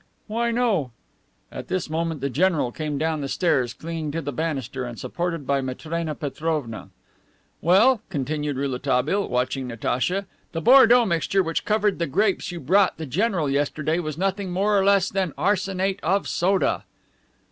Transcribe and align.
"Why, 0.25 0.49
no." 0.49 0.89
At 1.51 1.67
this 1.67 1.87
moment 1.87 2.21
the 2.21 2.29
general 2.31 2.71
came 2.71 2.97
down 2.97 3.21
the 3.21 3.27
stairs, 3.29 3.71
clinging 3.71 4.09
to 4.13 4.21
the 4.23 4.31
banister 4.33 4.83
and 4.83 4.97
supported 4.97 5.45
by 5.45 5.61
Matrena 5.61 6.15
Petrovna. 6.15 6.89
"Well," 7.61 8.01
continued 8.09 8.57
Rouletabille, 8.57 9.29
watching 9.29 9.67
Natacha, 9.67 10.25
"the 10.53 10.61
Bordeaux 10.61 11.05
mixture 11.05 11.43
which 11.43 11.65
covered 11.65 11.99
the 11.99 12.07
grapes 12.07 12.51
you 12.51 12.59
brought 12.59 12.97
the 12.97 13.05
general 13.05 13.47
yesterday 13.47 13.99
was 13.99 14.17
nothing 14.17 14.49
more 14.49 14.73
nor 14.73 14.83
less 14.85 15.07
than 15.09 15.33
arsenate 15.37 15.99
of 16.01 16.27
soda." 16.27 16.83